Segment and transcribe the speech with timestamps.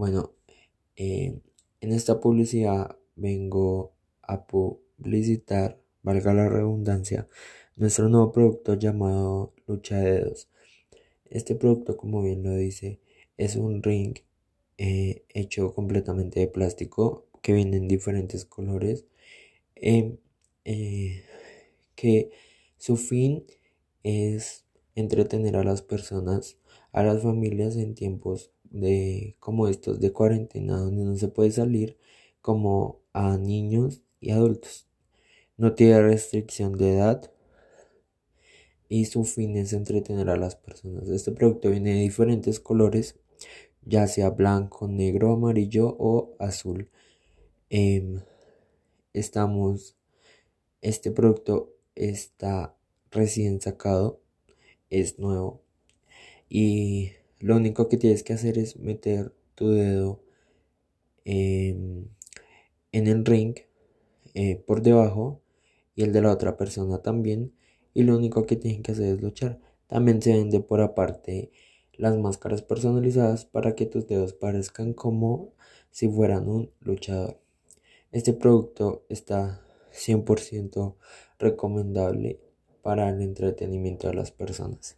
[0.00, 0.32] Bueno,
[0.96, 1.42] eh,
[1.82, 3.92] en esta publicidad vengo
[4.22, 7.28] a publicitar, valga la redundancia,
[7.76, 10.48] nuestro nuevo producto llamado Lucha de Dedos.
[11.26, 12.98] Este producto, como bien lo dice,
[13.36, 14.16] es un ring
[14.78, 19.04] eh, hecho completamente de plástico que viene en diferentes colores.
[19.74, 20.16] Em,
[20.64, 21.24] eh,
[21.94, 22.30] que
[22.78, 23.44] su fin
[24.02, 24.64] es
[24.94, 26.56] entretener a las personas,
[26.92, 31.96] a las familias en tiempos de como estos de cuarentena donde no se puede salir,
[32.40, 34.86] como a niños y adultos.
[35.56, 37.30] No tiene restricción de edad
[38.88, 41.08] y su fin es entretener a las personas.
[41.08, 43.16] Este producto viene de diferentes colores,
[43.84, 46.90] ya sea blanco, negro, amarillo o azul.
[47.70, 48.20] Em,
[49.12, 49.96] estamos,
[50.82, 52.74] este producto está
[53.10, 54.20] recién sacado,
[54.90, 55.62] es nuevo
[56.48, 60.20] y lo único que tienes que hacer es meter tu dedo
[61.24, 62.10] en,
[62.92, 63.56] el ring
[64.34, 65.40] eh, por debajo
[65.94, 67.52] y el de la otra persona también
[67.94, 69.58] y lo único que tienen que hacer es luchar.
[69.86, 71.50] También se vende por aparte
[71.94, 75.52] las máscaras personalizadas para que tus dedos parezcan como
[75.90, 77.40] si fueran un luchador.
[78.12, 79.62] Este producto está
[79.92, 80.94] 100%
[81.38, 82.40] recomendable
[82.82, 84.96] para el entretenimiento de las personas.